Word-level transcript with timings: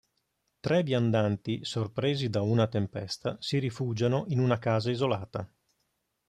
Tre 0.61 0.81
viandanti 0.81 1.63
sorpresi 1.63 2.27
da 2.27 2.41
una 2.41 2.65
tempesta 2.67 3.37
si 3.39 3.59
rifugiano 3.59 4.23
in 4.29 4.39
una 4.39 4.57
casa 4.57 4.89
isolata. 4.89 5.47